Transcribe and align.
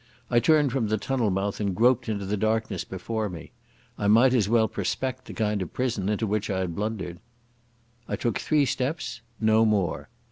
I 0.31 0.39
turned 0.39 0.71
from 0.71 0.87
the 0.87 0.97
tunnel 0.97 1.29
mouth 1.29 1.59
and 1.59 1.75
groped 1.75 2.09
into 2.09 2.25
the 2.25 2.35
darkness 2.35 2.83
before 2.83 3.29
me. 3.29 3.51
I 3.99 4.07
might 4.07 4.33
as 4.33 4.49
well 4.49 4.67
prospect 4.67 5.25
the 5.25 5.33
kind 5.35 5.61
of 5.61 5.73
prison 5.73 6.09
into 6.09 6.25
which 6.25 6.49
I 6.49 6.57
had 6.61 6.75
blundered. 6.75 7.19
I 8.07 8.15
took 8.15 8.39
three 8.39 8.65
steps—no 8.65 9.63
more. 9.63 10.09